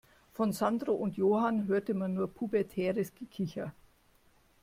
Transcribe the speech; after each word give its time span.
Von 0.33 0.51
Sandro 0.51 0.93
und 0.95 1.15
Johann 1.15 1.67
hörte 1.67 1.93
man 1.93 2.15
nur 2.15 2.27
pubertäres 2.33 3.13
Gekicher. 3.13 3.71